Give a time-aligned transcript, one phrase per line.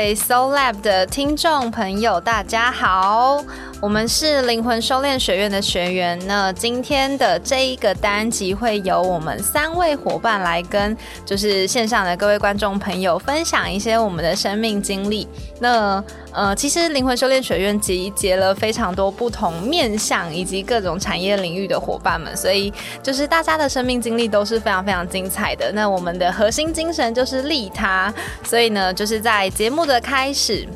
[0.00, 3.44] 位 Soul Lab 的听众朋友，大家好，
[3.82, 6.18] 我们是灵魂修炼学院的学员。
[6.26, 15.26] 那今天的这一个单集会由我们三位伙伴来跟就是线上的各位观众朋友分享一些我们的生命经历。
[15.60, 22.70] 那呃，其实灵魂修炼学院集结了非常多不同面向以及各种产业领域的伙伴们，所以
[23.02, 25.72] 就是大家的生命经历都是非常非常精彩的。
[25.72, 28.12] 那我们的核心精神就是利他，
[28.44, 30.68] 所以呢，就是在节目的开始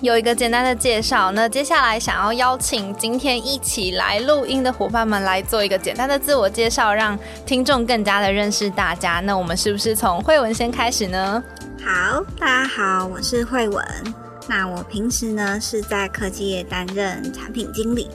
[0.00, 1.32] 有一个简单的介绍。
[1.32, 9.20] 那接下来想要邀请今天一起来录音的伙伴们来做一个简单的自我介绍，让听众更加的认识大家。
[9.20, 11.42] 那我们是不是从慧文先开始呢？
[11.84, 13.84] 好，大家好，我是慧文。
[14.46, 18.08] 那我平时呢是在科技业担任产品经理，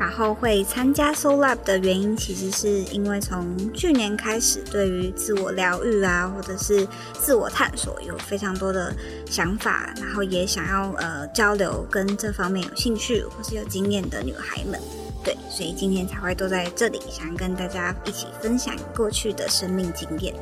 [0.00, 8.94] 然后会参加 Soul Lab 的原因，其实是因为从去年开始，对于自我疗愈啊，或者是自我探索有非常多的
[9.26, 14.80] 想法，然后也想要呃交流跟这方面有兴趣或是有经验的女孩们，
[15.22, 20.34] 对，所以今天才会坐在这里，想跟大家一起分享过去的生命经验。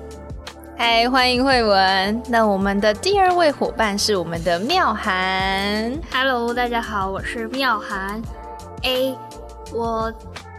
[0.76, 2.22] 嗨，欢迎慧文。
[2.28, 5.92] 那我们的第二位伙伴是我们的妙涵。
[6.12, 8.22] Hello，大家好，我是妙涵。
[8.84, 9.18] A，
[9.72, 10.12] 我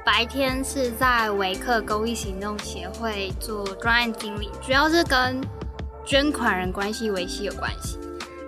[0.05, 5.41] 白天是在维克公益行动协会做专案经理，主要是跟
[6.05, 7.97] 捐款人关系维系有关系。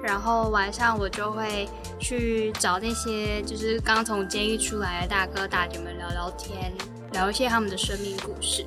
[0.03, 6.73] 然后晚上我就会去找那些就是刚从监狱出来的大哥大姐们聊聊天，
[7.11, 8.65] 聊一些他们的生命故事。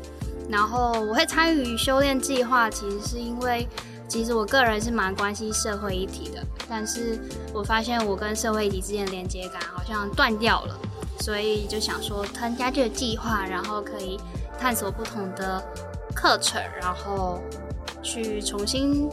[0.48, 3.66] 然后我会参与修炼计划，其实是因为，
[4.06, 7.18] 其实我个人是蛮关心社会议题的，但是
[7.52, 10.78] 我发现我跟社会议题之间的连接感好像断掉了，
[11.20, 14.18] 所以就想说参加这个计划，然后可以
[14.58, 15.62] 探索不同的
[16.14, 17.40] 课程，然后
[18.02, 19.08] 去重新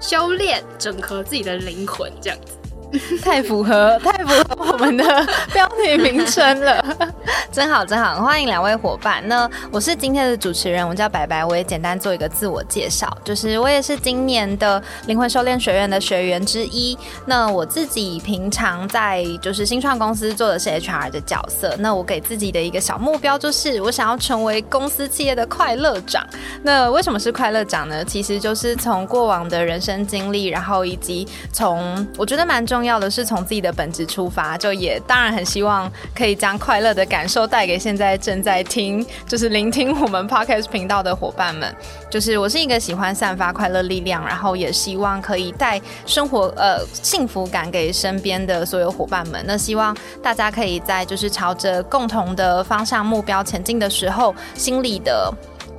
[0.00, 2.56] 修炼、整合自己的灵魂，这样子。
[3.22, 5.04] 太符合，太符合我们的
[5.52, 6.82] 标题名称了，
[7.52, 8.22] 真好，真好！
[8.22, 9.26] 欢迎两位伙伴。
[9.28, 16.96] 那我是今天的主持人，我叫白白，我也简单做一个自我介绍，就是我也是今年的灵魂修炼学院的学员之一。
[17.26, 21.76] 那我自己平常在就是新创公司做的是 HR 的角色。
[21.78, 26.26] 那我给自己的一个小目标就是，我想要成为公司企业的快乐长。
[26.62, 28.02] 那为什么是快乐长呢？
[28.02, 32.77] 其实就是从过往的人生经历，然后以及从我觉得蛮重。
[32.78, 41.74] 重要的是从自己的本质出发，就也当然很希望可以将快乐的感受带给现在正在听，就是聆听我们 podcast 频道的伙伴们。
[42.08, 49.42] 就是我是一个喜欢散发快乐力量，然后也希望可以带生活呃幸福感给身边的所有伙伴们。
[49.44, 55.34] 那希望大家可以在就是朝着共同的方向目标前进的时候，心里的。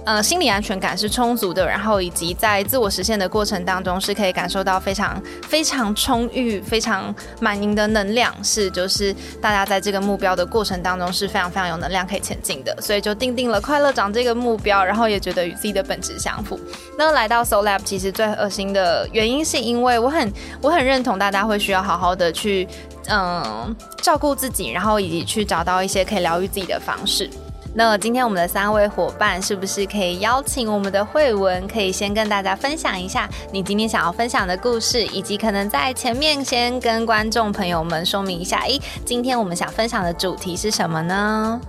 [0.05, 16.59] 呃，心理安全感是充足的，然后以及在自我实现的过程当中，是可以感受到非常非常充裕、非常满盈的能量，是就是大家在这个目标的过程当中是非常非常有能量可以前进的，所以就定定了快乐长这个目标，然后也觉得与自己的本质相符。
[16.97, 22.67] 那来到 Soul Lab，其实最核心的原因是因为我很我很认同大家会需要好好的去
[23.09, 27.29] 嗯照顾自己，然后以及去找到一些可以疗愈自己的方式。
[27.73, 41.61] 那今天我们的三位伙伴是不是可以邀请我们的慧文，可以先跟大家分享一下你今天想要分享的故事，以及可能在前面先跟观众朋友们说明一下，诶，今天我们想分享的主题是什么呢？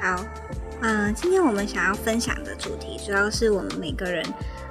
[0.00, 0.24] 好，
[0.80, 4.24] 嗯，今天我们想要分享的主题主要是我们每个人。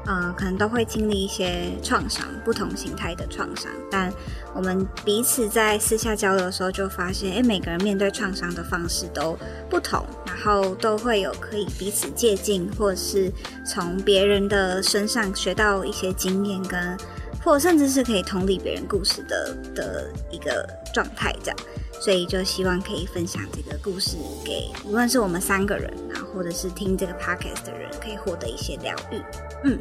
[0.07, 3.71] 嗯，可能都会经历一些创伤，不同形态的创伤。
[3.89, 4.13] 但
[4.53, 9.37] 我们彼此在私下交流的时候，就发现，哎，每个人面对创伤的方式都
[9.69, 13.31] 不同，然后都会有可以彼此借鉴，或者是
[13.65, 16.97] 从别人的身上学到一些经验，跟
[17.43, 21.57] 或甚至是可以同理别人故事的的一个状态，这样。
[22.01, 29.21] 所以就希望可以分享这个故事给无论是我们三个人，然后或者是听这个 podcast 的人，可以获得一些疗愈。
[29.63, 29.79] 嗯，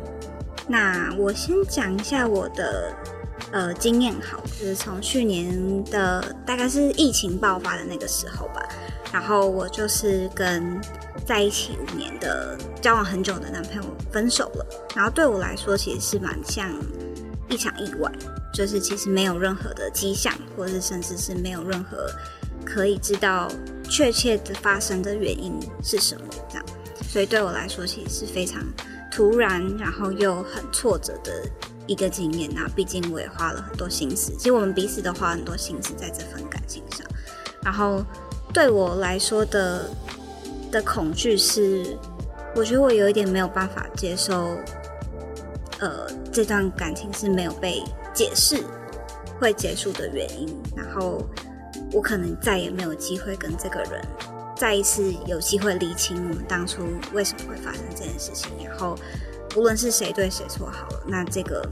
[0.66, 2.94] 那我先讲一下我的
[3.50, 8.66] 呃经验，好，就是从去年的大概是疫情爆发的那个时候吧，
[9.12, 10.80] 然后我就是跟
[11.26, 13.82] 在一起五年的交往很久的男朋友
[14.12, 16.70] 分手了，然后对我来说其实是蛮像
[17.48, 18.10] 一场意外。
[18.52, 22.08] 就是其实没有任何的迹象，或者是甚至是没有任何
[22.64, 23.50] 可以知道
[23.90, 26.64] 确切的发生的原因是什么这样，
[27.08, 28.62] 所以对我来说其实是非常
[29.10, 31.44] 突然，然后又很挫折的
[31.88, 37.04] 一个经验那毕竟我也花了很多心思，其实我们彼此都花很多心思在这份感情上。
[37.60, 38.04] 然后
[38.52, 39.90] 对我来说的
[40.70, 41.84] 的恐惧是，
[42.54, 44.56] 我觉得我有一点没有办法接受。
[45.84, 47.82] 呃这段感情是没有被
[48.14, 48.64] 解释
[49.38, 51.22] 会结束的原因，然后
[51.92, 54.00] 我可能再也没有机会跟这个人
[54.56, 56.82] 再一次有机会理清我们当初
[57.12, 58.96] 为什么会发生这件事情，然后
[59.56, 61.68] 无论是谁对谁错好了，那这个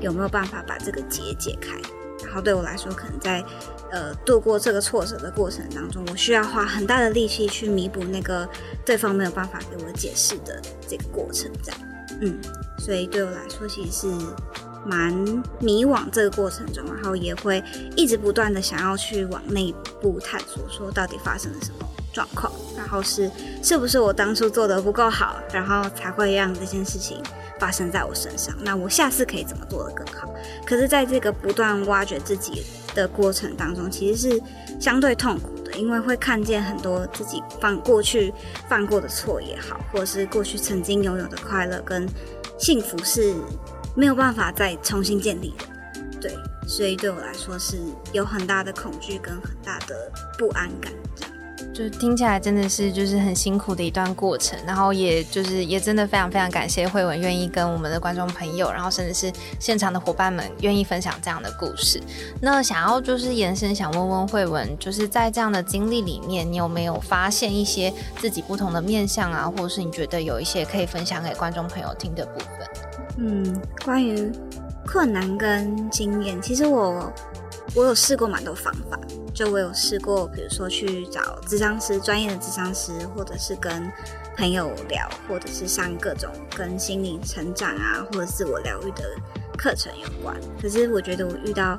[0.00, 1.76] 有没有办法把这个结解开？
[2.24, 3.44] 然后对我来说，可能在
[3.90, 8.48] 呃度过这个挫折的过程当中，我需要花很大的力气去弥补那个
[8.86, 11.80] 对方没有办法给我解释的这个过程，这样，
[12.20, 12.38] 嗯，
[12.78, 14.26] 所以对我来说，其实是
[14.84, 15.12] 蛮
[15.60, 17.62] 迷惘这个过程中，然后也会
[17.96, 23.30] 一直不断的想要去往内部探索，说到底发生了什么状况，然后是
[23.62, 27.22] 是不是我当初做的不够好，然后才会让这件事情。
[27.58, 30.32] 发生在我身上，那我下次可以怎么做的更好？
[30.64, 32.62] 可是，在这个不断挖掘自己
[32.94, 34.42] 的过程当中，其实是
[34.80, 38.32] 相对痛苦因为会看见很多自己犯过去
[38.68, 42.08] 犯过的错也好，或者是过去曾经拥有的快乐跟
[42.58, 43.34] 幸福是
[43.94, 45.64] 没有办法再重新建立的。
[46.20, 46.36] 对，
[46.66, 47.78] 所以对我来说是
[48.12, 50.92] 有很大的恐惧跟很大的不安感。
[51.72, 62.00] 就听起来真的是就是很辛苦的一段过程，然后也就是也真的非常非常感谢慧文愿意跟我们的观众朋友，然后甚至是现场的伙伴们愿意分享这样的故事。
[62.40, 72.68] 那想要就是延伸，想问问慧文，就是在这样的经历里面，你有没有发现一些自己不同的面相啊，或者是你觉得有一些可以分享给观众朋友听的部分？
[73.18, 74.30] 嗯，关于
[74.86, 77.12] 困难跟经验，其实我
[77.74, 78.98] 我有试过蛮多方法。
[79.34, 83.90] 就我有试过，比如说去找智商师，专业的智商师，或者是跟
[84.36, 89.04] 朋友聊，或者是上各种跟心理成长啊，或者自我疗愈的
[89.56, 90.36] 课程有关。
[90.60, 91.78] 可是我觉得我遇到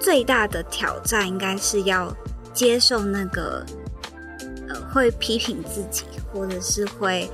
[0.00, 2.14] 最大的挑战，应该是要
[2.52, 3.64] 接受那个
[4.68, 7.30] 呃会批评自己，或者是会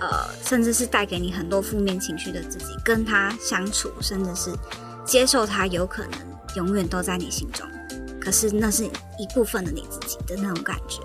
[0.00, 4.50] 呃甚至是带给你很多负面情绪的自己，跟他相处，甚至是
[5.04, 6.12] 接受他有可能
[6.56, 7.66] 永远都在你心中。
[8.24, 8.84] 可是那是
[9.18, 11.02] 一部分的你自己的那种感觉，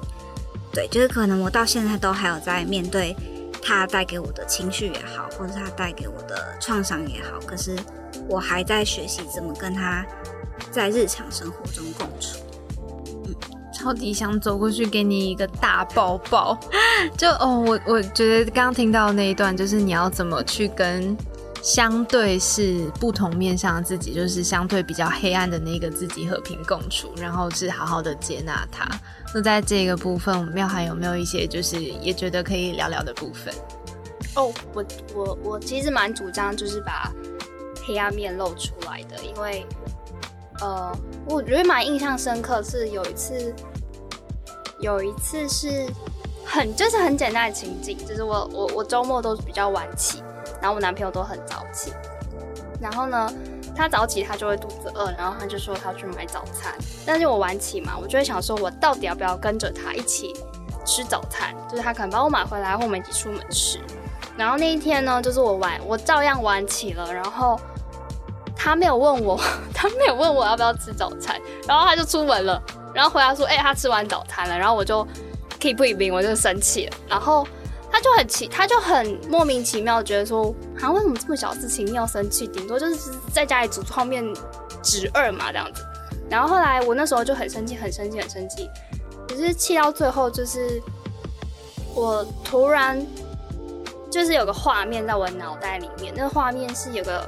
[0.72, 3.14] 对，就是可能我到现在都还有在面对
[3.62, 7.76] 他带给我的情绪也好，或者他带给我的创伤也好，可是
[8.30, 10.06] 我还在学习怎么跟他
[10.72, 12.40] 在日常生活中共处。
[13.26, 13.36] 嗯，
[13.74, 16.58] 超级想走过去给你一个大抱抱，
[17.18, 21.18] 就哦，我我觉得刚刚听到那一段，就是你要怎么去跟。
[21.62, 28.88] 相对是不同面向的自己，就是相对比较黑暗的那个自己和平共处，然后是好好的接纳他。
[29.34, 33.54] 那在这个部分，妙涵有没有一些就是也觉得可以聊聊的部分？
[34.36, 37.12] 哦，我我我其实蛮主张就是把
[37.86, 39.66] 黑暗面露出来的，因为
[40.62, 43.54] 呃，我觉得蛮印象深刻是有一次，
[44.80, 45.88] 有一次是
[46.46, 50.24] 很就是很简单的情景，就是我我我周末都是比较晚起。
[50.62, 51.94] 然后我男朋友都很早起，
[52.82, 53.32] 然后呢，
[53.76, 56.74] 他早起他就会肚子饿，然后他就说他去买早餐。
[57.06, 60.34] 但是我晚起嘛，我就会想说，我到底要不要跟着他一起
[60.86, 61.56] 吃早餐？
[61.70, 63.80] 就是他可能帮我买回来，或我们一起出门吃。
[64.38, 67.60] 然后那一天呢，就是我晚，我照样晚起了，然后
[68.56, 69.40] 他没有问我，
[69.74, 72.62] 他没有问我要不要吃早餐，然后他就出门了，
[72.94, 75.06] 然后回来说，哎，他吃完早餐了，然后我就
[75.60, 77.48] keep 不平，我就生气了，然后。
[77.92, 82.48] 他就很奇，他就很莫名其妙，觉得说，啊，为什么这么小事情要生气？
[82.48, 84.24] 顶多就是在家里煮泡面，
[84.84, 85.84] 值二嘛这样子。
[86.30, 88.70] 然后后来我那时候就很生气，很生气，很生气。
[89.28, 90.82] 可是气到最后，就是
[91.96, 93.04] 我突然
[94.12, 97.28] 就是有个画面在我脑袋里面，那个画面是有个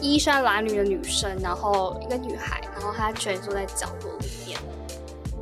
[0.00, 4.58] 衣衫褴褛的女生，然后一个女孩，然后她蜷缩在角落里面，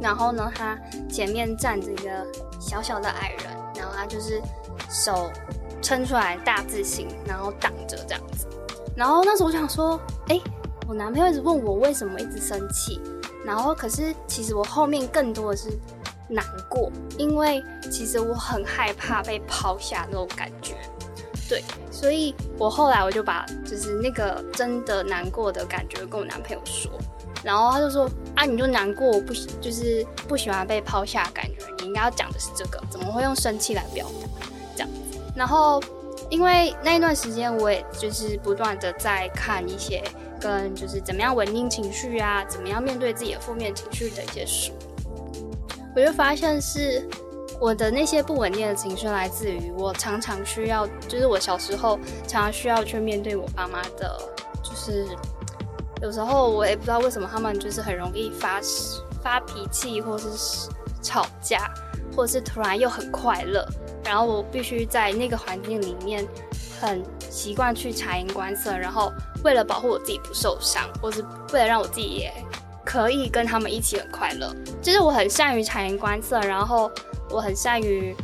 [0.00, 0.78] 然后呢，她
[1.10, 2.26] 前面站着一个
[2.60, 4.40] 小小的矮人，然后她就是。
[4.88, 5.30] 手
[5.82, 8.46] 撑出来大字形，然后挡着这样子。
[8.96, 10.40] 然后那时候我想说，哎，
[10.86, 13.00] 我男朋友一直问我为什么一直生气，
[13.44, 15.70] 然后可是其实我后面更多的是
[16.28, 20.74] 难过，因为其实我很害怕被抛下那种感觉。
[21.48, 26.92] 对，所以我后来我就把就是那个真的难过的感觉跟我男朋友说，
[27.42, 34.06] 然后他就说啊，你就难过，我不就是不喜欢被抛下感觉，你应该要讲的是这个，怎么会用生气来表？
[35.40, 35.82] 然后，
[36.28, 40.04] 因为那一段时间，我也就是不断的在看一些
[40.38, 44.70] 跟就是怎么样稳定情绪啊，怎么样面对自己的负面情绪的一些书，
[45.96, 47.08] 我就发现是
[47.58, 54.20] 我的那些不稳定的情绪来自于我常常需要，就是我小时候常常需要去面对我爸妈的，
[54.62, 55.06] 就是
[56.02, 58.60] 有时候我也不知道为什么他们就是很容易发
[59.22, 60.28] 发脾气，或是
[61.00, 61.72] 吵架，
[62.14, 63.66] 或是突然又很快乐。
[64.04, 66.26] 然后我必须在那个环境里面
[66.80, 69.12] 很习惯去察言观色，然后
[69.44, 72.32] 为了保护我自己不受伤，或是为了让我自己也
[72.84, 76.90] 可以跟他们一起很快乐，就是我很善于察言观色，然后
[77.30, 78.14] 我很善于。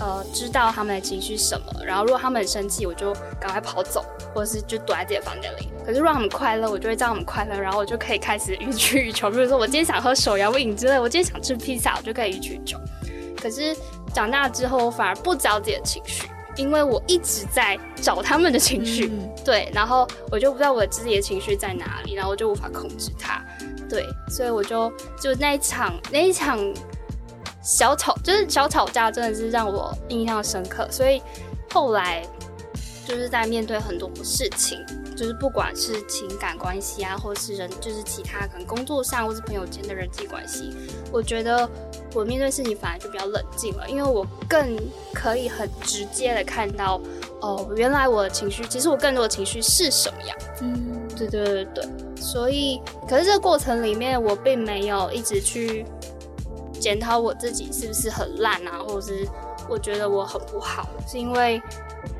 [0.00, 5.68] 呃，知道他们的情绪什么，然后如果他们很生气，我就赶快跑走，或者是就躲在自己的房间里。
[5.84, 9.28] 可是让他们快乐，我就会让他们快乐，然后我就可以开始予取予求。
[9.28, 12.78] 比如说，我今天想喝手摇饮之类，我今天想吃披萨，我就可以予取予求。
[13.42, 13.74] 可是
[14.18, 19.12] 长大之后，我反而不找自己的情绪，因为我一直在找他们的情绪，
[19.44, 23.40] 对，然后我就不知道我自己的情绪在哪里，然后我就无法控制它，
[23.88, 26.58] 对，所以我就就那一场那一场。
[27.60, 30.88] 小吵就是小吵架，真的是让我印象深刻。
[30.90, 31.20] 所以
[31.70, 32.24] 后来
[33.06, 34.78] 就是在面对很多事情，
[35.18, 40.70] 就是不管是情感关系啊，或是人，就是其他可能工作上或是朋友间的人际关系，
[41.10, 41.68] 我觉得
[42.14, 44.78] 我面对事情反而就比较冷静了，因为我更
[45.12, 47.00] 可以很直接的看到，
[47.40, 50.38] 哦，原来我的情绪，其实我更多的情绪是什么样。
[50.62, 51.84] 嗯，对对对对。
[52.16, 55.84] 所以，可是这个过程里面，我并没有一直去。
[56.80, 59.28] 检讨我自己是不是很烂啊，或者是
[59.68, 61.60] 我觉得我很不好，是因为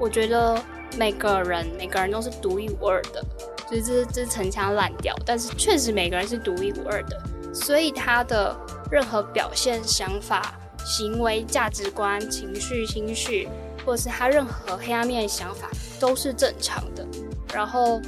[0.01, 0.61] 我觉得
[0.99, 3.25] 每个人每个人都是独一无二的，
[3.71, 7.23] 就是这是这是陈腔滥调，但是确实每个人是独一无二的，
[7.55, 8.57] 所以他的
[8.91, 13.49] 任何表现、想法、行为、价值观、情绪、心绪，
[13.87, 17.07] 或者是他任何黑暗面的想法都是正常的。
[17.55, 18.01] 然后，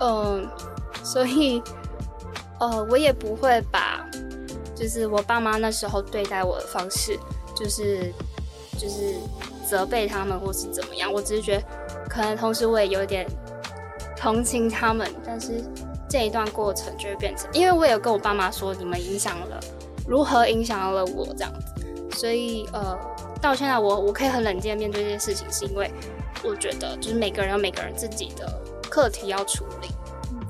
[0.00, 0.48] 嗯，
[1.04, 1.62] 所以，
[2.58, 4.04] 呃，我也不会把。
[4.74, 7.18] 就是我爸妈那时候对待我的方式，
[7.54, 8.10] 就是
[8.78, 9.14] 就是
[9.70, 11.12] 责备他们或是怎么样。
[11.12, 11.62] 我只是觉得，
[12.08, 13.24] 可能同时我也有点
[14.16, 15.62] 同情他们，但是
[16.08, 19.60] 这一段过程就会变成，因为我有跟我爸妈说，你们影响了
[20.06, 22.98] 如何影响了我这样子，所以呃，
[23.40, 25.88] 到现在我我可以很冷静面对这件事情，是因为
[26.42, 28.52] 我觉得就是每个人有每个人自己的
[28.90, 29.88] 课题要处理，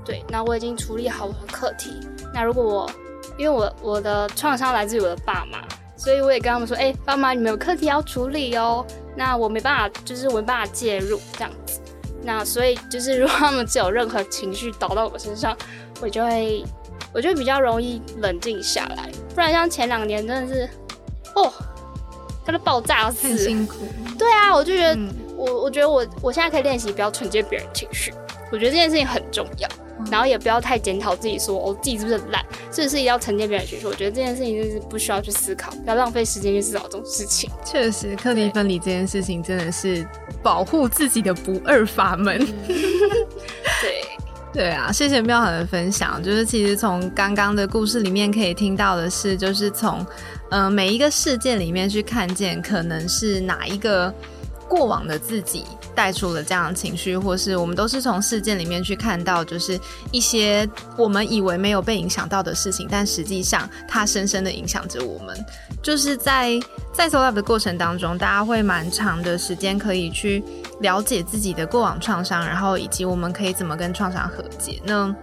[0.04, 2.00] 对，那我已经处理好我的课题，
[2.32, 2.90] 那如果我。
[3.38, 5.62] 因为我我的创伤来自于我的爸妈，
[5.96, 8.84] 所以我也跟他们说：“哎，爸妈，你们有课题要处理哦。
[9.16, 11.80] 那我没办法，就是我没办法介入这样子。
[12.22, 15.56] 那所以就是如果他们只有任何情绪倒到我身上，
[16.00, 16.64] 我就会，
[17.12, 19.10] 我就比较容易冷静下来。
[19.34, 20.68] 不然像前两年真的是，
[21.34, 21.52] 哦，
[22.44, 23.76] 他都爆炸死，很辛苦。
[24.18, 25.00] 对啊，我就觉得
[25.36, 28.12] 我我觉得我我现在可以练习不要承接别人情绪，
[28.52, 29.68] 我觉得这件事情很重要。”
[30.10, 33.86] 然后也不要太检讨自己，说我自己是不是很烂，是不是要承接别人情绪？
[33.86, 37.50] 我觉得这件事情就是不需要去思考，不要浪费时间去思考这种事情。
[37.64, 40.06] 确实，课题分离这件事情真的是
[40.42, 42.46] 保护自己的不二法门。
[42.66, 44.04] 对
[44.52, 46.22] 对啊，谢谢妙好的分享。
[46.22, 50.04] 就是其实从刚刚的故事里面可以听到的是，就是从
[50.50, 54.12] 嗯每一个事件里面去看见，可能是哪一个
[54.70, 55.66] 过往的自己。
[55.92, 59.78] 带出了这样的情绪，或是我们都是从事件里面去看到，就是
[60.12, 65.36] 一些我们以为没有被影响到的事情，但实际上它深深的影响着我们。
[65.82, 66.58] 就是在
[66.90, 70.42] 在 s o lab 的过程当中，大家会蛮长的时间可以去
[70.80, 74.80] 了解自己的过往创伤，然后以及我们可以怎么跟创伤和解。
[74.86, 75.14] 那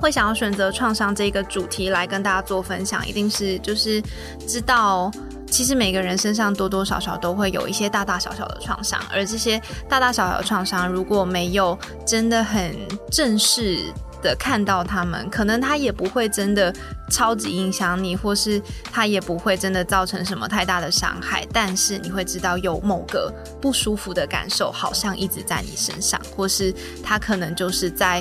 [0.00, 4.00] 会想要选择创伤这个主题来跟大家做分享，一定是就是
[4.46, 5.10] 知道。
[5.54, 12.76] 其实每个人身上多多少少都会有一些大大小小的创伤，而这些大大小小的创伤，如果没有真的很
[13.08, 13.78] 正式
[14.20, 16.74] 的看到他们，可能他也不会真的
[17.08, 21.46] 超级影响你，或是他也不会真的造成什么太大的伤害。
[21.52, 28.20] 但是你会知道有某个不舒服的感受，好像一直在你身上，或是他可能就是在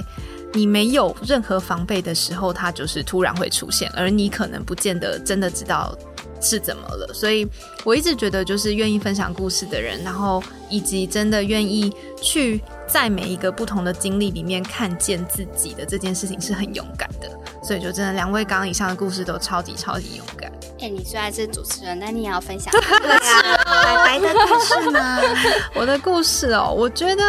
[0.54, 5.98] 你没有任何防备的时候，他就是突然会出现，而你可能不见得真的知道。
[6.43, 7.12] 是怎么了？
[7.13, 7.47] 所以
[7.83, 17.29] 我一直觉得，就是愿意分享故事的人，然后以及真的愿意去在每一个不同的经历里面看见自己的这件事情，是很勇敢的。
[17.63, 20.51] 所以就真的，两位刚刚以上的故事都超级超级勇敢。
[20.81, 25.21] 哎，你虽然是主持人，但你也要分享 对啊，白白的故事吗？
[25.73, 27.23] 我的故事哦，我觉得，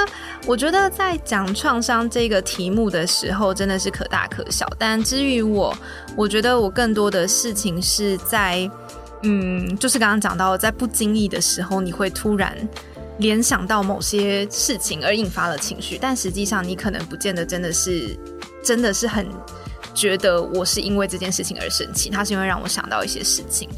[0.44, 4.68] 我觉得在讲创伤这个题目的时候，真的是可大可小。
[4.76, 5.72] 但至于我，
[6.16, 8.68] 我觉得我更多的事情是在。
[9.24, 12.56] 嗯，就是刚刚讲到，在不经意的时候，你会突然
[13.18, 18.16] 联想到某些事情而引发了情绪，但实际上你可能不见得真的是，
[18.62, 19.26] 真的是很
[19.94, 23.68] 觉得我是因为这件事情而生气，它是因为让我想到一些事情。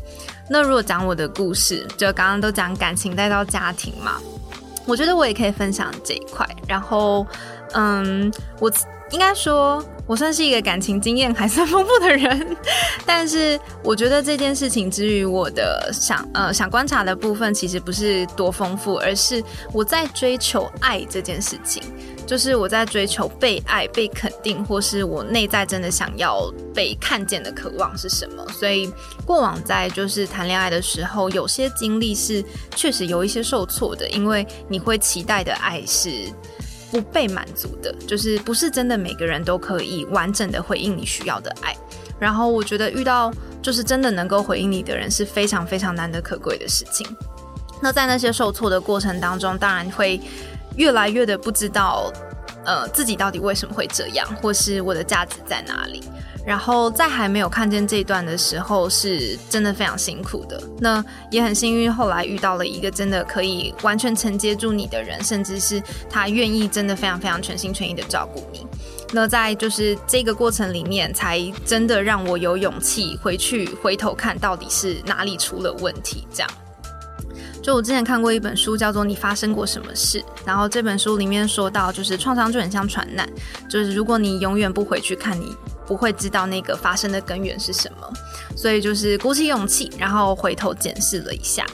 [0.50, 4.20] 那如果讲我的故事，就刚刚都讲感情带到家庭嘛，
[4.84, 6.48] 我觉得我也可以分享这一块。
[6.66, 7.26] 然后，
[7.72, 8.72] 嗯，我
[9.10, 12.56] 应该说，我算是一个感情经验还算丰富的人，
[13.04, 21.82] 但是我觉得这件事情之于我的想呃想观察的部分，其实不是多丰富，而是我在追求爱这件事情，
[22.24, 28.46] 就是我在追求被爱、被肯定，或是我内在真的想要被看见的渴望是什么。
[28.52, 28.88] 所以
[29.24, 32.44] 过往在就是谈恋爱的时候，有些经历是
[32.76, 36.32] 确实有一些受挫的，因为你会期待的爱是。
[36.96, 41.76] 不被满足的，就是不是真的每个人都可以完整的回应你需要的爱。
[42.18, 47.06] 然后我觉得遇到就是真的能够回应你的人是非常非常难得可贵的事情。
[47.82, 50.18] 那在那些受挫的过程当中，当然会
[50.76, 52.10] 越来越的不知道，
[52.66, 56.02] 呃，自己到底为什么会这样，或是我的价值在哪里。
[56.44, 60.62] 然后在还没有看见这段的时候，是真的非常辛苦的。
[60.78, 68.64] 那也很幸运，后来遇到了一个真的可以完全承接住你的人，甚至是他愿意真的非常非常全心全意的照顾你。
[69.12, 76.26] 那在就是这个过程里面，才真的让我有勇气回去回头看到底是哪里出了问题。
[76.32, 76.50] 这样，
[77.66, 83.28] 就我之前看过一本书，叫做《你发生过什么事》，然后这本书里面说到，就是创伤就很像传染，
[83.68, 85.52] 就是如果你永远不回去看你。
[85.84, 88.12] 不会知道那个发生的根源是什么，
[88.56, 91.64] 所以就是鼓起勇气，然后回头检视了一下。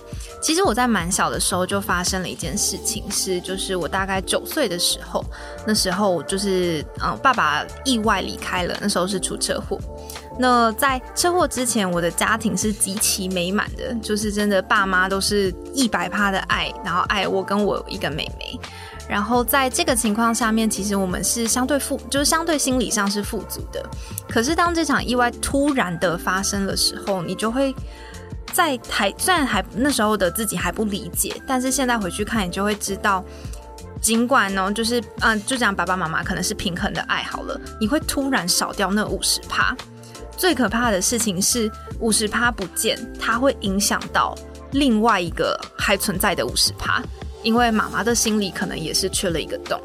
[0.43, 5.25] 其实我在蛮小的时候就发生了一件事情，是就是我大概九岁的时候，
[5.67, 9.79] 那时候就是嗯，爸爸意外离开了，那时候是出车祸。
[10.39, 18.59] 那在车祸之前，我的家庭是极其美满的，就是真的爸妈都是一百趴的爱，然后爱我跟我一个妹妹。
[19.09, 23.85] 然后在这个情况下面，其实我们是相对富，就是相对心理上是富足的。
[24.29, 27.75] 可是当这场意外突然的发生的时候，你就会
[28.53, 33.25] 在还虽然还那时候的自己还不理解，但是现在回去看，你就会知道，
[34.01, 39.77] 尽管呢，就是嗯，就讲爸爸妈妈可能是平衡的爱好了，你会突然少掉那五十趴。
[40.37, 44.35] 最可怕的事情是五十趴不见，它会影响到
[44.73, 47.03] 另外一个还存在的五十趴。
[47.43, 49.81] 因为妈妈的心里可能也是缺了一个洞。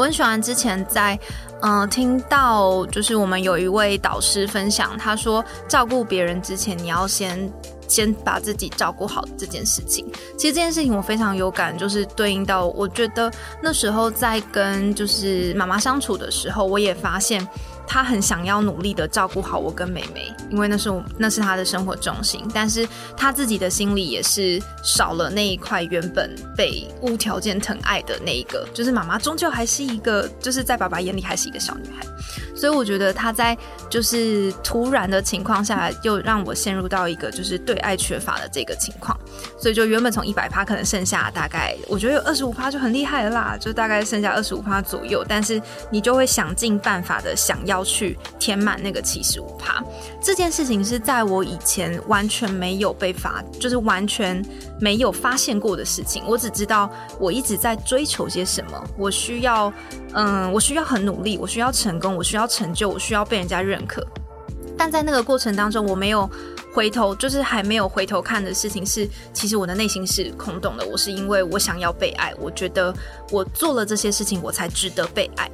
[0.00, 1.18] 我很喜欢之前在
[1.60, 7.52] 嗯听到，就是我们有一位导师分享，他说照顾别人之前，你要先
[7.86, 10.10] 先把自己照顾好这件事情。
[10.38, 13.30] 其实这件事情我非常有感，就是对应到我觉得
[13.62, 17.46] 那时候在跟就是妈妈相处的时候，我也发现。
[17.92, 22.40] 他很想要努力的照顾好我跟妹妹，因为那是我那是他的生活重心。
[22.54, 32.06] 但是他自己的心里也是少了那一块原本被无条件疼爱的那一个，就是妈妈终究还是一个，就是在爸爸眼里还是一个小女孩。
[32.54, 33.56] 所以我觉得他在
[33.88, 39.18] 就是突然的情况下，又让我陷入到一个就是对爱缺乏的这个情况。
[39.58, 45.24] 所以就原本从一百趴可能剩下大概，我觉得有二十五趴就很厉害了啦，就大概剩下二十五趴左右。
[45.26, 47.90] 但是你就会想尽办法的想要要。
[47.90, 49.82] 去填满那个七十五趴，
[50.22, 54.40] 这件事情是在我以前完全没有被发，就是完全
[54.78, 56.22] 没有发现过的事情。
[56.24, 56.88] 我只知道
[57.18, 59.72] 我一直在追求些什么，我需要，
[60.14, 64.06] 嗯，我需要很努力，我需要成功，我需要成就，我需要被人家认可。
[64.78, 66.30] 但在那个过程当中，我没有
[66.72, 70.86] 回头，就是还没有回头看的事情是，其实我的内心是空洞的。
[70.86, 72.94] 我是因为我想要被爱，我觉得
[73.32, 75.50] 我做了这些事情，我才值得被爱。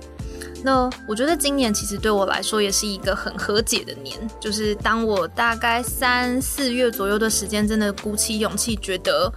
[0.65, 9.33] 那我觉得今年其实对我来说也是一个很和解的年，就是当我大概三四月左右的时间，真的鼓起勇气，觉得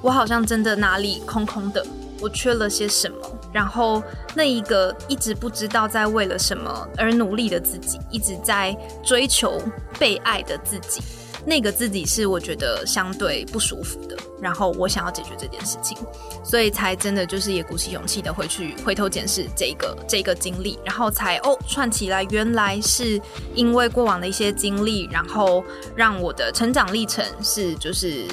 [0.00, 1.84] 我好像真的哪里空空的，
[2.20, 3.18] 我缺了些什么，
[3.52, 4.02] 然后
[4.34, 9.60] 那一个一直不知道在为了什么而努力的自己，一直在追求
[9.98, 11.02] 被爱的自己。
[11.44, 15.98] 那个自己是我觉得相对不舒服的，然后我想要解决这件事情，
[16.44, 23.20] 所以才真的就是也鼓起勇气的回去回头检视这个这个经历，然后才哦串起来，原来是
[23.54, 25.64] 因为过往的一些经历，然后
[25.96, 28.24] 让我的成长历程是就是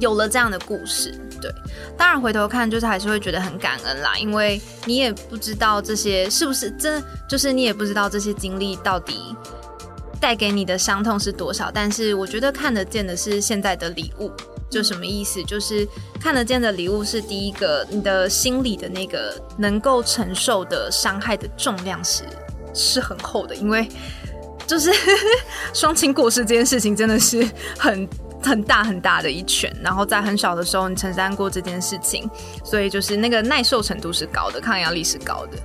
[0.00, 1.12] 有了这样的故事。
[1.40, 1.52] 对，
[1.98, 9.36] 当然回头看就是还是会觉得很感恩啦，因为你也不知道这些是不是真，就是你也不知道这些经历到底。
[10.22, 11.68] 带给你的伤痛是多少？
[11.68, 14.30] 但是我觉得看得见的是现在的礼物，
[14.70, 15.42] 就什么意思？
[15.42, 15.86] 就是
[16.20, 22.22] 看得见的礼物是第一个，你的心里的那个能够承受的伤害的重量是
[22.72, 23.88] 是很厚的，因为
[24.64, 24.92] 就是
[25.74, 27.44] 双亲过世这件事情真的是
[27.76, 28.08] 很
[28.40, 32.30] 很大很大的一拳，然后在很小的时候你承担过这件事情，
[32.62, 35.58] 所以就是那个耐受程度是高的，抗压力是高的，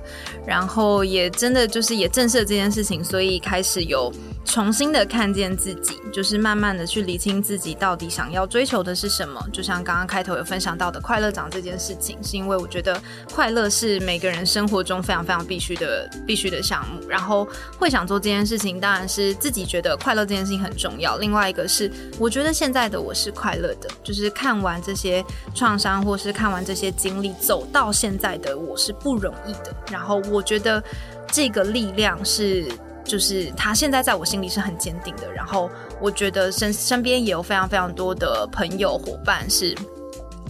[0.44, 4.12] 然后也真的就是也正视了这件事情，所以开始有。
[4.48, 9.40] 重新的看见自己，就是慢慢的去理清自己到底想要追求的是什么。
[9.52, 13.00] 就像刚刚开头有分享到的快乐长这件事情，是因为我觉得
[13.32, 17.06] 快乐是每个人生活中非常非常必须的必须的项目。
[17.06, 17.46] 然后
[17.78, 21.18] 会想做这件事情，当然是自己觉得快乐这件事情很重要。
[21.18, 25.22] 另外一个是，我觉得现在的我是快乐的，就是看完这些
[25.54, 29.76] 创伤或是看完这些经历，走到现在的我是不容易的。
[29.92, 30.82] 然后我觉得
[31.30, 32.66] 这个力量是。
[33.08, 35.68] 就是他现在在我心里是很坚定的，然后
[36.00, 39.74] 我觉得身身边也有非常非常多的朋友伙伴是。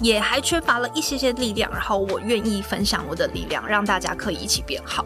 [0.00, 5.04] 也还缺乏了一些些力量，然后我愿意分享我的力量，让大家可以一起变好。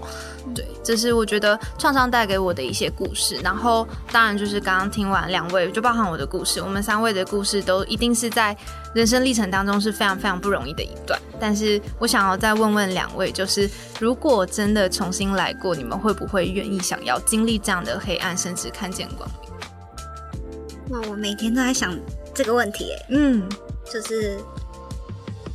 [0.55, 3.37] 对，这是我觉得创伤带给我的一些故事。
[3.42, 8.57] 然后，当然就是刚刚听完两位，就包含我的故事，我们三位的故事都一定是在
[8.94, 11.18] 人生历程当中是非常非常不容易的一段。
[11.40, 21.00] 但是我想要再问问两位，就是如果真的重新来过，你们会不会愿意想要经历这样的黑暗，甚至看见光明？
[21.00, 21.96] 哇，我每天都在想
[22.35, 23.48] 这个问题，哎，嗯，
[23.90, 24.38] 就是。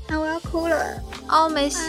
[0.08, 1.80] 那我要哭了哦，没事，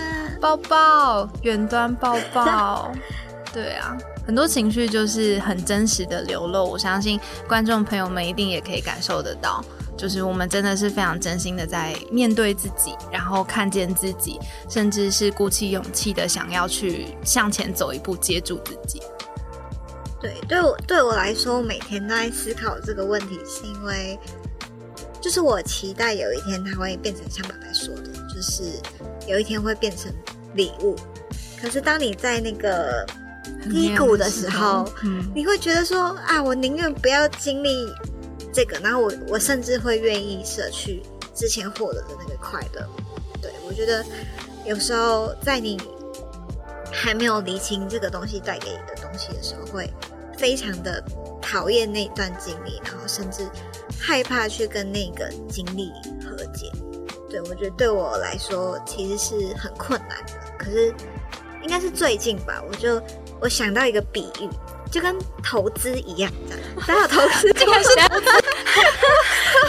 [0.40, 2.92] 抱抱，远端抱抱。
[3.52, 9.64] 对啊，很多情绪就是很真实的流露，我相信观众朋友们一定也可以感受得到，
[9.96, 19.00] 就是我们真的是非常真心的在面对自己，然后看见自己，甚至是鼓起勇气的想要去向前走一步，接住自己。
[20.20, 24.18] 对，对我对我来说，每天都在思考这个问题，是因为。
[25.20, 28.62] 就是我期待有一天它会变成像爸爸说的，就是
[29.26, 30.12] 有一天会变成
[30.54, 30.96] 礼物。
[31.60, 33.04] 可是当你在那个
[33.64, 34.88] 低谷的时候，
[35.34, 37.92] 你会觉得说啊，我宁愿不要经历
[38.52, 41.02] 这个，然后我我甚至会愿意舍去
[41.34, 42.88] 之前获得的那个快乐。
[43.42, 44.04] 对我觉得
[44.64, 45.80] 有时候在你
[46.92, 49.92] 还没有理清这个东西带给你的东西的时候，会
[50.36, 51.02] 非常的
[51.42, 53.48] 讨厌那段经历，然后甚至。
[53.98, 55.90] 害怕去跟那个经历
[56.24, 56.70] 和解，
[57.30, 60.32] 对我觉得对我来说其实是很困难的。
[60.58, 60.92] 可是
[61.62, 63.00] 应该是最近吧，我就
[63.40, 64.48] 我想到一个比喻，
[64.90, 66.64] 就跟投资一样，这样。
[66.86, 68.26] 大家投资竟然是投资，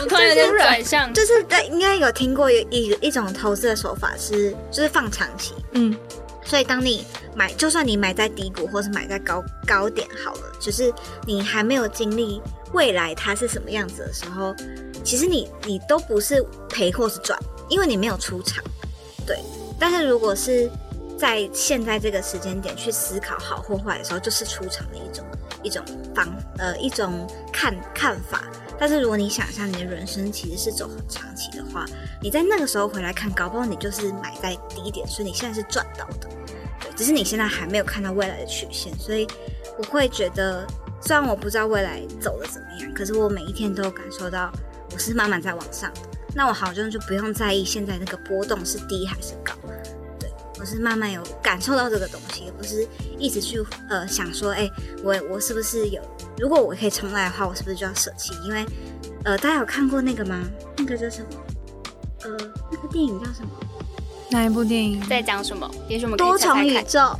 [0.09, 5.97] 突然有点转向，就是在应该有听过有一一种投资的手法是，就是放长期，嗯。
[6.41, 7.05] 所以，当你
[7.35, 10.91] 买，就算你买在低谷，或是买在高高点好了，就是
[11.27, 12.41] 你还没有经历
[12.73, 14.55] 未来它是什么样子的时候，
[15.03, 17.37] 其实你你都不是赔或是赚，
[17.69, 18.63] 因为你没有出场。
[19.25, 19.39] 对，
[19.79, 20.69] 但是如果是
[21.17, 25.25] 在现在这个时间点去思考好或坏的时候，就是出场的一种
[25.63, 25.83] 一种
[26.15, 26.27] 方
[26.57, 28.43] 呃一种看看法。
[28.79, 31.85] 但是如果你想象你的人生其实是走很长期的话，
[32.21, 36.29] 你在那个时候回来看，搞不好你就是买在低点，所以你现在是赚到的。
[36.81, 39.27] 对只是你现在还没有看到未来的曲线，所以
[39.77, 40.65] 我会觉得，
[41.01, 44.51] 虽然我不知道未来走的怎么样，可是我每一天都有感受到
[44.91, 46.01] 我是慢慢在往上的。
[46.35, 49.53] 那我好像就不用在意现在那个波动是低还是高，
[50.19, 54.69] 对我是慢慢有感受到这个东西，而不是一直去呃想说，哎，
[55.03, 56.01] 我我是不是有？
[56.37, 58.33] 如果我可以重来的话，我是不是就要舍弃？
[58.45, 58.65] 因为
[59.23, 60.43] 呃，大家有看过那个吗？
[60.77, 61.27] 那个叫什么？
[62.23, 62.37] 呃，
[62.71, 63.49] 那个电影叫什么？
[64.29, 65.69] 哪一部电影在讲什么？
[65.87, 67.19] 也许我们多重宇宙，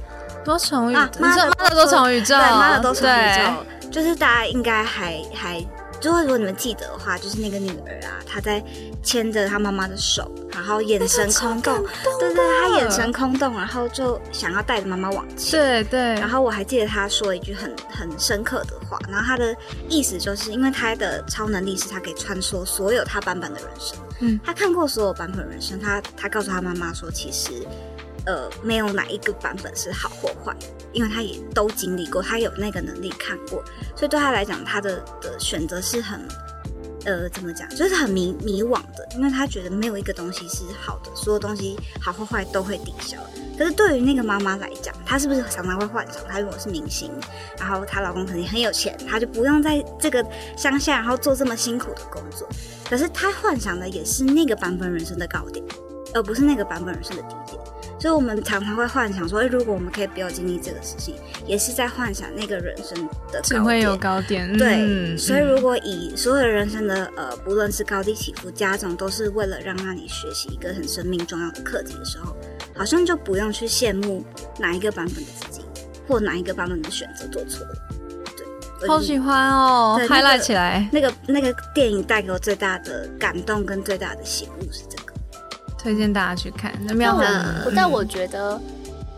[0.50, 1.36] 多重宇宙，妈
[1.70, 5.64] 的多重宇宙，对，妈的多重宇宙，就是大家应该还还，
[6.02, 8.64] 就是如果你们记得的话，就是那个女儿啊，她在
[9.04, 11.86] 牵着她妈妈的手，然后眼神空洞，
[12.20, 16.00] 对对，她眼神空洞，然后就想要带着妈妈往前，对对。
[16.16, 19.56] 然后我还记得她说了一句很很深刻的话，然后她的
[19.88, 23.98] 意思就是因为她的超能力是她可以穿梭所有她版本的人生。
[24.22, 27.66] 嗯，她看过所有版本人生，她她告诉她妈妈说，其实，
[28.30, 30.56] 呃，没有哪一个版本是好或坏，
[30.94, 33.63] 因为他也都经历过，他有那个能力看过，
[33.96, 36.22] 所以对他来讲，他的的选择是很。
[37.06, 43.18] 呃，怎么讲，就是很迷迷惘的，因为他觉得没有一个东西是好的，所有东西好或坏都会抵消。
[43.58, 47.10] 可是对于那个妈妈来讲，她是不是常常会幻想，她如果是明星，
[47.58, 50.24] 然后她老公肯定很有钱，她就不用在这个
[50.58, 52.46] 乡下，然后做这么辛苦的工作。
[52.89, 55.65] 可是她幻想的也是那个版本人生的高点，
[56.13, 57.58] 而不是那个版本人生的低点。
[58.00, 64.58] 所以，我们常常会幻想说，哎如果我们可以不要经历这个事情，也是在幻想那个人生的只会有高点。
[64.58, 72.34] 对，所以如果以所有的人生的呃，不论是高低起伏家长，都是为了让让你学习一个很生命重要的课题的时候，
[72.74, 74.24] 好像就不用去羡慕
[74.58, 75.62] 哪一个版本的自己，
[76.08, 77.76] 或哪一个版本的选择做错了。
[78.80, 80.88] 对，好喜欢哦，highlight 起来。
[80.94, 85.09] 那个那个电影带给我最大的感动跟最大的醒悟是这个。
[85.82, 86.74] 推荐大家去看。
[86.82, 87.15] 那但
[87.65, 88.60] 我但我觉得，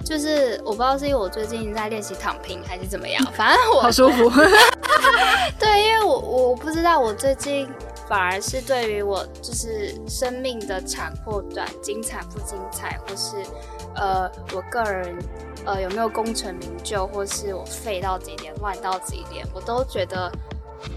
[0.05, 4.29] 就是我不知道是因为我最近在练习躺平还是怎么样，反正我好舒服。
[5.59, 7.67] 对，因为我我不知道，我最近
[8.07, 13.35] 反而是对于我就是生命的长或短、精彩不精彩，或是
[13.95, 15.17] 呃我个人
[15.65, 20.31] 呃有没有功成名就，或是我废到几点、乱到几点，我都觉得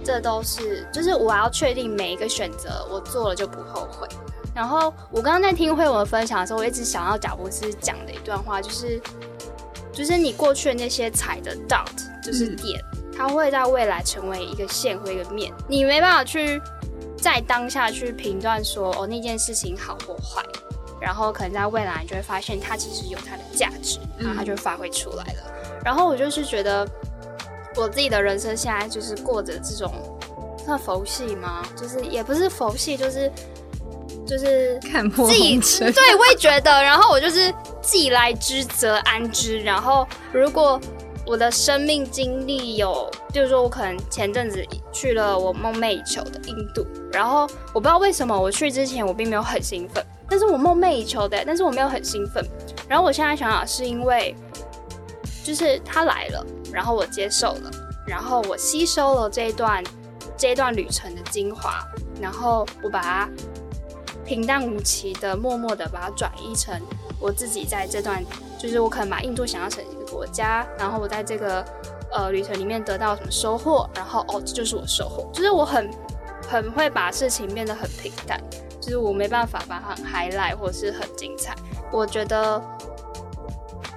[0.03, 4.09] 这都是就是我要确定每一个选择我做了就不后悔。
[4.55, 9.01] 然后我刚刚在听慧文分享的时候，我一直想要贾博士讲的一段话，就是
[9.93, 11.87] 就是你过去的那些踩的 dot
[12.23, 12.81] 就是点。
[13.17, 16.61] 它会在未来成为一个线或一个面，你没办法去
[17.17, 20.43] 在当下去评断说哦那件事情好或坏，
[21.01, 25.53] 然后可能在未来你就会发现它其实有它的价值，然后它就发挥出来了。
[25.85, 26.85] 然后我就是觉得
[27.77, 29.93] 我自己的人生现在就是过着这种
[30.65, 31.65] 算佛系吗？
[31.77, 33.31] 就是也不是佛系，就是
[34.27, 35.59] 就是看破自己。
[35.79, 36.83] 对，我也觉得。
[36.83, 39.61] 然后我就是既来之则安之。
[39.61, 40.81] 然后如果
[41.27, 52.47] 我的生命经历有，就是说我可能前阵子去了我梦寐以求的印度，然后我不知道为什么我去之前我并没有很兴奋，但是我梦寐以求的，但是我没有很兴奋。
[52.87, 54.37] 然后我现在想想是因为，
[55.43, 57.71] 就是他来了，然后我接受了，
[58.07, 59.83] 然后我吸收了这一段
[60.37, 61.83] 这一段旅程的精华，
[62.21, 63.31] 然后我把它
[64.25, 66.81] 平淡无奇的、默默的把它转移成
[67.21, 68.25] 我自己在这段，
[68.59, 70.05] 就是我可能把印度想象成一个。
[70.15, 71.65] 国家，然后我在这个
[72.13, 75.91] 呃旅程里面得到什么收获，然后哦，这就是我收获，就是我很
[76.49, 78.41] 很会把事情变得很平淡，
[78.81, 81.53] 就是我没办法把它很 highlight 或者是很精彩。
[81.91, 82.63] 我觉得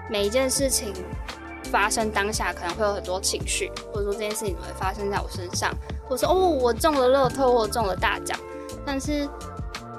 [0.10, 0.92] 每一件事情
[1.66, 5.72] 发生当下可能会有很多情绪，或者说这件事情会发生在我身上，
[6.10, 8.36] 或者说哦我中了乐透或中了大奖，
[8.84, 9.30] 但是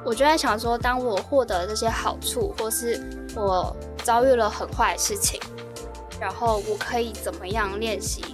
[0.04, 3.00] 我就在想说，当我获得这些好处，或是
[3.34, 5.40] 我遭遇了很坏的事情。
[6.20, 8.24] 然后我可以怎么样练习，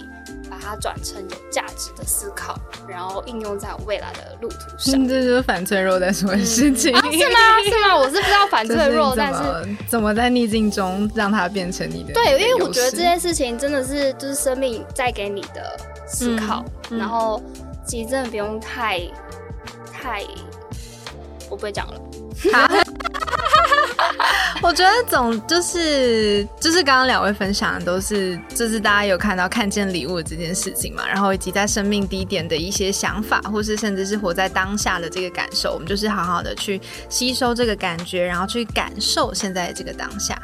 [0.49, 5.07] 把它转成有价值的思考，然后应用在我未来的路途上。
[5.07, 6.89] 这就是反脆弱在什么事情？
[6.89, 6.99] 是吗？
[7.63, 7.95] 是吗？
[7.95, 12.13] 我是不知道反脆弱， 但是怎么在逆境中让它变成你的？
[12.15, 17.39] 对，因为我觉得这件事情真的是就是生命带给你的思考，然后
[17.85, 18.99] 其实真的不用太
[19.93, 20.23] 太，
[21.49, 21.99] 我不会讲了。
[24.61, 40.41] 我觉得总就是就是刚刚两位分享的都是就是大家有看到看见礼物这件事情嘛，然后以及在生命低点的一些想法，或是甚至是活在当下的这个感受，我们就是好好的去吸收这个感觉，然后去感受现在这个当下。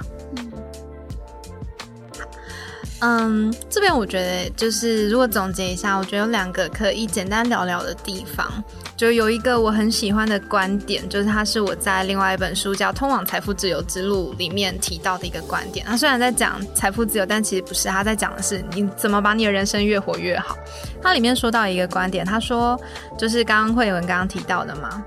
[3.01, 8.47] 嗯，这边我觉得就是如果总结一下，我觉得有两个可以简单聊聊的地方。
[8.95, 15.83] 就有一个我很喜欢的观点，就是它是我在另外一本书叫《通往财富自由之路》里面提到的一个观点。
[15.83, 20.55] 它虽然在讲财富自由，但其实不是，他在讲的是你怎么把你的人生越活越好。
[21.01, 22.79] 它里面说到一个观点，他说
[23.17, 25.03] 就是刚刚慧文刚刚提到的嘛。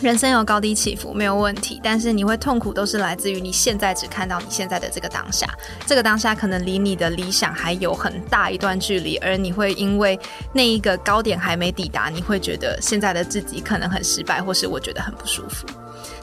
[0.00, 5.46] 人生有高低起伏，没有问题，但是你会痛苦，都是来自于你现在只看到你现在的这个当下，
[5.86, 10.18] 这个当下可能离你的理想还有很大一段距离，而你会因为
[10.52, 15.66] 那一个高点还没抵达，你会觉得现在的自己可能很失败，或是我觉得很不舒服。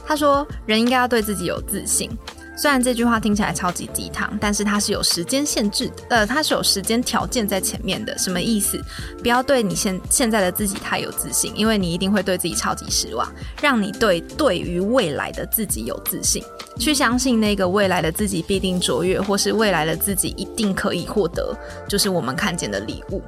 [0.07, 2.09] 他说，人应该要对自己有自信。
[2.57, 8.17] 虽然这句话听起来超级鸡汤，但是它是有时间限制的，呃，它是有时间条件在前面的。
[8.17, 8.81] 什么意思？
[9.21, 13.29] 不要对你现现在的自己太有自信，因为你一定会对自己超级失望。
[13.61, 16.43] 让你对对于未来的自己有自信，
[16.79, 21.55] 去相信那个未来的自己必定卓越，或是未来的自己一定可以获得，
[21.89, 23.21] 就是我们看见的礼物。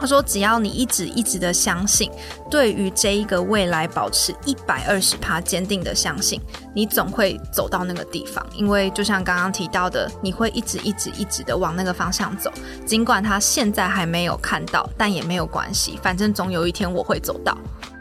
[0.00, 2.10] 他说：“只要你一直一直的相信，
[2.50, 6.40] 对于这一个未来保持一百二十趴坚定的相信，
[6.74, 8.44] 你总会走到那个地方。
[8.54, 12.50] 因为就像刚刚提到的，你会一直一直一直的往那个方向走。
[12.86, 17.56] 尽管他现在还没有看到，但也没有关系，反正总有一天我会走到。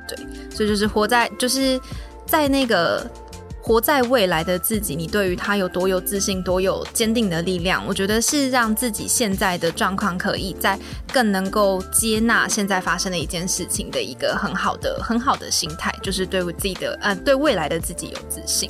[0.07, 0.17] 对，
[0.49, 1.79] 所以就是活在，就是
[2.25, 3.05] 在那个。”
[3.67, 7.85] 活在未来的自己，你对于他有多有自信，多有坚定的力量？
[7.85, 10.79] 我觉得是让自己现在的状况可以在
[11.11, 18.69] 更能够接纳现在发生的一件事情的一个很好的、很好的心态，就是对我自己的呃，对未来的自己有自信。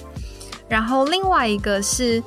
[0.67, 2.19] 然后另外一个是，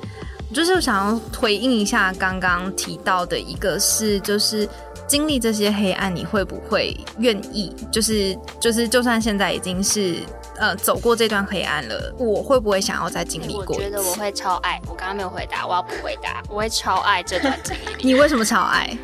[0.53, 4.65] 就是想要回应一下刚刚提到的一个是，就是
[5.05, 7.75] 经历这些黑暗，你会不会愿意？
[7.91, 10.15] 就是就是，就算现在已经是。
[10.61, 13.75] 呃，走过这段黑暗了，我会不会想要再经历过？
[13.75, 14.79] 我觉得我会超爱。
[14.87, 16.43] 我刚刚没有回答，我要不回答。
[16.47, 18.05] 我会超爱这段经历。
[18.05, 18.95] 你为什么超爱？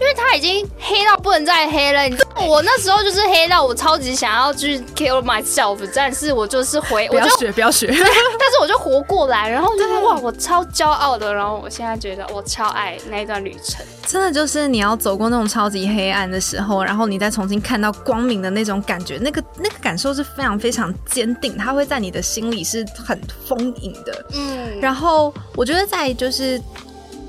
[0.00, 2.02] 因为他已经黑到不能再黑了。
[2.02, 7.86] 你知道，我那时候就是黑到我超级想要去 kill myself，但是我就是回，不要学，不要学。
[7.92, 11.32] 但是我就活过来，然后就是哇，我超骄傲的。
[11.32, 13.84] 然后我现在觉得我超爱那一段旅程。
[14.06, 24.26] 真的就是你要走过那种超级黑暗的时候，然后你再重新看到光明的那种感觉，那个那个感受是非常非常坚定，它会在你的心里是很丰盈的。
[24.34, 26.60] 嗯，然后我觉得在就是。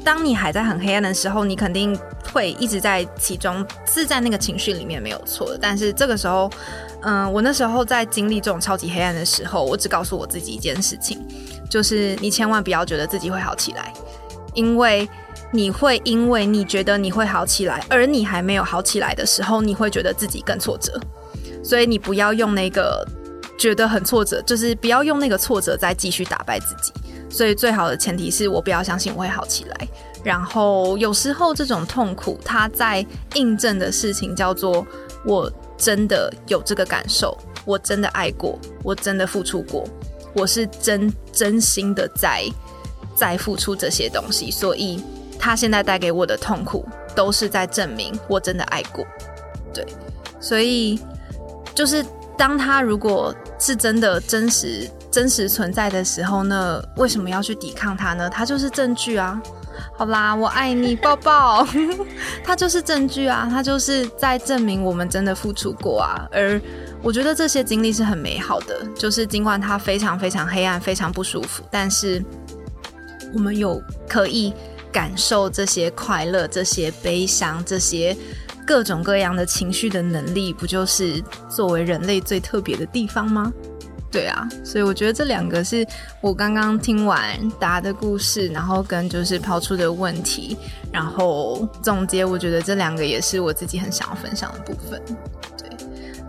[0.08, 1.94] 当你还在很黑暗的时候，你肯定
[2.32, 5.60] 会一直在其中，是在那个情绪里面没有错的。
[5.62, 6.50] 但是这个时候，
[7.02, 11.20] 嗯，我那时候在经历这种超级黑暗的时候，我只告诉我自己一件事情，
[11.70, 13.92] 就是你千万不要觉得自己会好起来，
[14.54, 15.06] 因为
[15.52, 20.98] 你会因为你觉得你会好起来，而你还没有好起来的时候，你会觉得自己更挫折。
[21.62, 23.06] 所以你不要用那个
[23.60, 26.94] 觉得很挫折，就是不要用那个挫折再继续打败自己。
[27.30, 29.88] 所以最好的前提是我不要相信我会好起来。
[30.24, 34.86] 然后有时候这种痛苦，它在印证的事情叫做
[35.26, 39.88] 我真的有这个感受，我真的爱过，我真的付出过，
[40.34, 42.44] 我是真真心的在
[43.16, 44.52] 在付出这些东西。
[44.52, 45.02] 所以
[45.40, 46.86] 他现在带给我的痛苦，
[47.16, 49.06] 都是在证明我真的爱过。
[49.74, 49.86] 对，
[50.40, 51.00] 所以
[51.76, 52.04] 就是
[52.38, 54.90] 当他如果是真的真实。
[55.12, 58.30] 真实存在的时候呢，为什么要去抵抗它呢？
[58.30, 59.42] 它就是证据啊！
[59.96, 61.66] 好啦，我爱你，抱抱。
[62.44, 63.48] 它就是证据啊！
[63.50, 66.28] 它就是在证明我们真的付出过啊！
[66.32, 66.60] 而
[67.02, 72.24] 我觉得这些经历是很美好的，就是尽管它非常非常黑暗、非常不舒服，但是
[73.34, 74.54] 我们有可以
[74.92, 78.16] 感受这些快乐、这些悲伤、这些
[78.66, 83.54] 各种各样的情绪的能力，不就是作为人类最特别的地方吗？
[84.10, 85.86] 对啊，所以我觉得这两个是
[86.22, 90.58] 我刚刚听完答的故事，然后跟就是抛出的问题，
[90.94, 95.00] 然后总结，我觉得这两个也是我自己很想要分享的部分。
[95.58, 95.70] 对，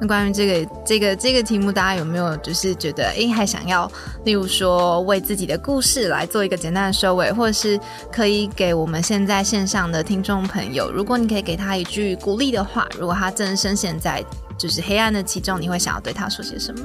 [0.00, 3.90] 那关于这个这个这个题目，大家有没有就是觉得哎，还想要，
[4.24, 7.78] 例如说为自己的故事来做一个简单的收尾，或者是
[8.12, 14.22] 可以给我们现在线上的听众朋友，如果你可以给他一句鼓励的话，如果他正深陷在
[14.58, 16.80] 就是黑暗的其中，你会想要对他说些什么？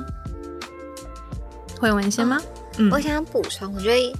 [1.83, 2.41] 会文先吗？
[2.77, 4.15] 嗯，我想补充，我觉得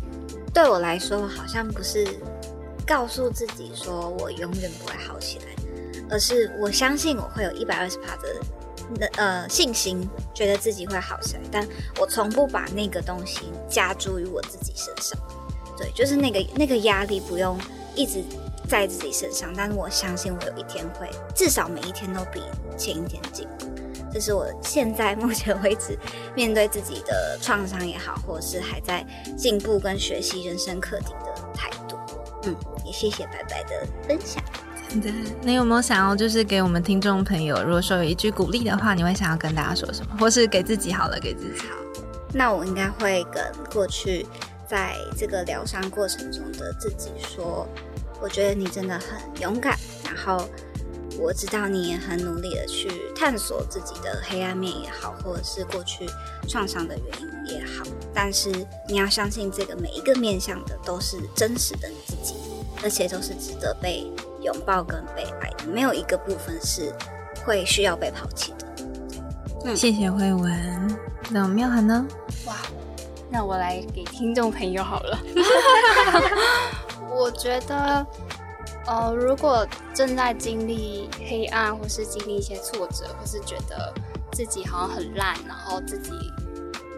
[0.54, 2.06] 对我来说，好像不是
[2.86, 5.46] 告诉自己说我永远不会好起来，
[6.10, 11.66] 而是我相信我会有一百二十帕的呃信心，觉得自己会好起来，但
[12.02, 15.18] 我从不把那个东西加诸于我自己身上。
[15.78, 17.58] 对，就是那个那个压力不用
[17.96, 18.22] 一直
[18.68, 22.42] 在自己身上，但是我相信我有一天会，至少每一天都比
[22.78, 23.68] 前一天进步。
[24.14, 25.98] 这是我现在目前为止
[26.36, 29.04] 面对自己的创伤也好，或者是还在
[29.36, 31.98] 进步跟学习人生课题的态度。
[32.44, 34.44] 嗯，也谢谢白白的分享。
[34.88, 35.10] 真的，
[35.42, 40.16] 你有没有想要就是给我们听众朋友，如果说有一句鼓励的话，你会想要跟大家说什么？
[40.20, 41.76] 或是给自己好了，给自己好。
[42.32, 44.28] 那我应该会跟过去
[44.68, 47.68] 在这个疗伤过程中的自己说，
[48.22, 50.48] 我觉得你真的很勇敢，然后。
[51.20, 56.10] 我知道你也很努力的去探索自己的黑暗面也好，或者是过去
[56.48, 58.52] 创伤的原因也好，但是
[58.88, 62.36] 你要相信，这个每一个面向的都是真实的你自己，
[62.84, 66.94] 而且都是值得被拥抱跟被爱的，没有一个部分是
[67.46, 68.68] 会需要被抛弃的。
[69.66, 70.98] 嗯，谢谢慧文。
[71.30, 72.06] 那妙涵呢？
[72.46, 72.58] 哇，
[73.30, 75.18] 那我来给听众朋友好了。
[77.10, 78.06] 我觉得。
[78.86, 83.94] 呃，如果正在经历黑暗，或是经历一些挫折，或是觉得
[84.32, 86.12] 自己好像很烂，然后自己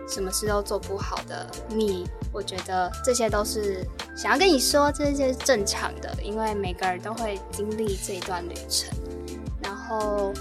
[0.08, 8.90] 什么事都做不好的你，我觉得这些都是想要跟你说，这些是正常的，因为每个人都会经历这一段旅程。
[9.62, 10.32] 然后，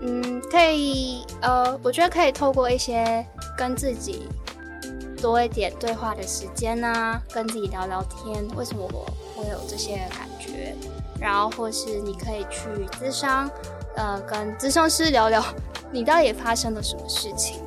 [0.00, 4.28] 嗯，可以，呃，我觉得可以透过一些跟自己
[5.20, 10.28] 多一点对话的时间呢，跟自己聊聊天，为什么我会有这些感
[11.20, 13.48] 然后，或是你可以去咨商，
[13.96, 15.42] 呃，跟咨商师聊聊，
[15.90, 17.62] 你到底发生了什么事情。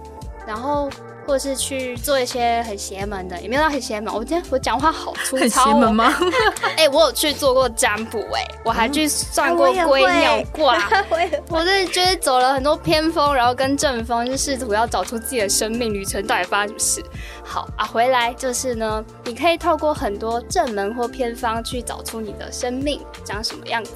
[0.46, 0.90] 然后，
[1.26, 4.14] 或者是去做一些很邪门的，也没有到很邪门。
[4.14, 5.40] 我今天我讲话好粗糙。
[5.40, 6.14] 很邪门吗？
[6.78, 10.78] 哎，我有去做过占卜，哎，我还去算过龟鸟卦。
[11.50, 17.04] 我是就是走了很多偏锋，然后跟正风，就试图要找出自己的生命旅程到底发生什么事。
[17.44, 23.92] 好啊，回来就是呢，你可以透过很多正门或偏方去找出你的生命长什么样子，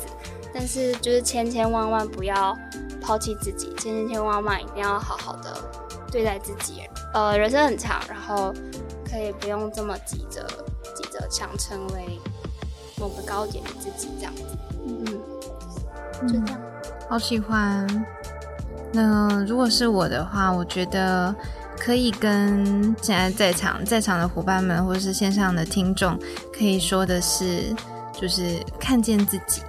[0.53, 2.57] 但是就是千千万万不要
[3.01, 5.53] 抛弃自己，千千千万万一定要好好的
[6.11, 6.81] 对待自己。
[7.13, 8.53] 呃，人生很长，然后
[9.09, 10.45] 可以不用这么急着
[10.95, 12.19] 急着想成为
[12.97, 14.43] 某个高点的自己这样子。
[14.85, 15.05] 嗯，
[16.27, 16.61] 就这样。
[17.09, 17.87] 好喜欢。
[18.91, 21.33] 那如果是我的话，我觉得
[21.77, 26.17] 可以跟现在在场在场的伙伴们，或者是线上的听众，
[26.51, 27.75] 可以说的是，
[28.13, 29.61] 就是看见自己。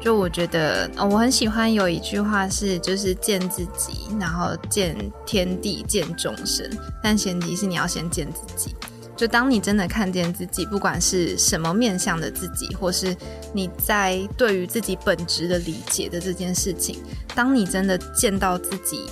[0.00, 4.96] 就我觉得，我很喜欢有一句话是，就是见自己，然后见
[5.26, 6.70] 天地，见众生。
[7.02, 8.74] 但前提是你要先见自己。
[9.16, 13.14] 就当你真的看见自己，不管是什么面向的自己，或是
[13.52, 17.02] 你在对于自己本质的理解的这件事情，
[17.34, 19.06] 当你真的见到自己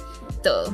[0.45, 0.73] 的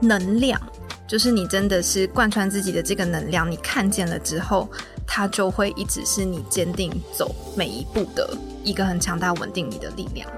[0.00, 0.60] 能量，
[1.08, 4.70] 就是你真的是贯穿自己的这个能量，你看见了之后，
[5.06, 10.28] 它就会一直是你坚定走每一步的一个很强大、稳定你的力量。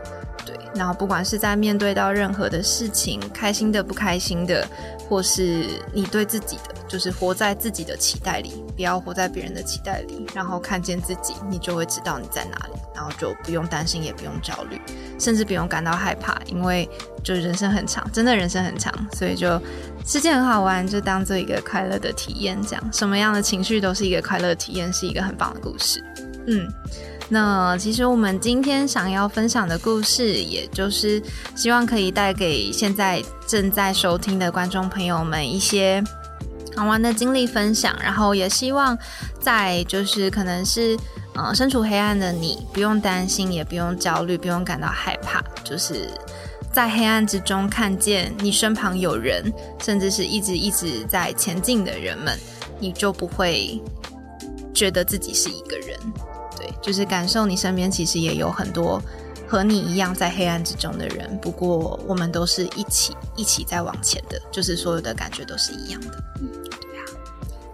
[0.45, 4.67] 对，然后不管是在面对到任何的事情，开心的、不开心的。
[5.09, 14.81] 或是你对自己的，就是活在自己的期待里，不要活在别人的期待里，然后看见自己，你就会知道你在哪里，然后就不用担心，也不用焦虑，
[15.19, 16.89] 甚至不用感到害怕，因为
[17.23, 19.61] 就人生很长，真的人生很长，所以就
[20.05, 26.03] 世界很好玩，就当做一个快乐的体验，这样什么样的情绪都是一个快乐体验，是一个很棒的故事，
[26.47, 26.67] 嗯。
[27.29, 31.21] 那其实我们今天想要分享的故事，也就是
[31.57, 36.03] 希望可以带给现在正在收听的观众朋友们一些
[36.77, 38.97] 好玩的经历分享，然后也希望
[39.41, 40.97] 在就是可能是
[41.35, 46.09] 呃身处黑暗的你，不用担心，也不用焦虑，不用感到害怕，就是
[46.73, 49.53] 在黑暗之中看见你身旁有人，
[49.83, 52.39] 甚至是一直一直在前进的人们，
[52.79, 53.83] 你就不会
[54.73, 55.99] 觉得自己是一个人。
[56.87, 59.03] 就是感受你身边其实也有很多
[59.49, 66.25] 和你一样在黑暗之中的人，不过我们都是一起一起在往前的，就是所有的感觉都是一样的。
[66.41, 66.49] 嗯，
[66.81, 67.05] 对啊。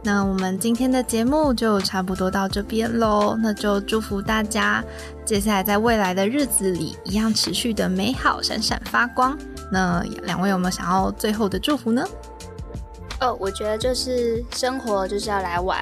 [0.03, 4.83] 那我们今天的节目就差不多到这边喽，那就祝福大家
[5.27, 9.37] 接下来在未来的日子里一样持续的美好闪闪发光。
[9.71, 12.03] 那两位有没有想要最后的祝福呢？
[13.21, 15.79] 哦，我觉得就是生活就是要来玩。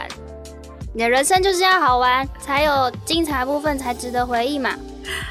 [0.92, 4.70] 你的人生就是要好玩，才有精彩部分，才值得回忆嘛。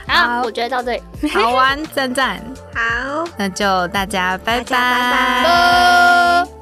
[0.07, 2.39] 好，我觉得到这里好玩，赞赞。
[2.73, 4.63] 好，那就大家拜拜。
[4.63, 6.58] 拜拜。